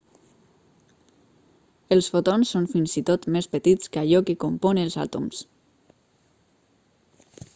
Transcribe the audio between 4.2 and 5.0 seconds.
que compon els